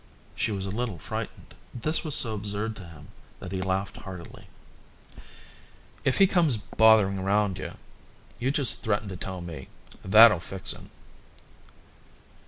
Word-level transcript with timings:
She 0.33 0.51
was 0.51 0.65
a 0.65 0.71
little 0.71 0.97
frightened. 0.97 1.53
This 1.75 2.03
was 2.03 2.15
so 2.15 2.33
absurd 2.33 2.75
to 2.77 2.87
him 2.87 3.09
that 3.39 3.51
he 3.51 3.61
laughed 3.61 3.97
heartily. 3.97 4.47
"If 6.03 6.17
he 6.17 6.25
comes 6.25 6.57
bothering 6.57 7.19
round 7.21 7.59
you, 7.59 7.73
you 8.39 8.49
just 8.49 8.81
threaten 8.81 9.09
to 9.09 9.15
tell 9.15 9.41
me. 9.41 9.67
That'll 10.03 10.39
fix 10.39 10.73
him." 10.73 10.89